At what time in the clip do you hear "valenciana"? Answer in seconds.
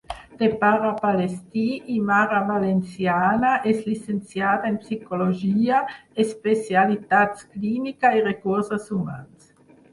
2.47-3.51